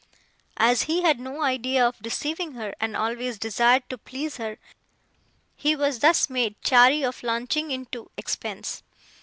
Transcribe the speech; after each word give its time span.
As 0.57 0.81
he 0.89 1.03
had 1.03 1.19
no 1.19 1.43
idea 1.43 1.87
of 1.87 2.01
deceiving 2.01 2.53
her, 2.53 2.73
and 2.81 2.97
always 2.97 3.37
desired 3.37 3.87
to 3.91 3.99
please 3.99 4.37
her, 4.37 4.57
he 5.55 5.75
was 5.75 5.99
thus 5.99 6.27
made 6.27 6.55
chary 6.63 7.03
of 7.03 7.21
launching 7.21 7.69
into 7.69 8.09
expense. 8.17 8.81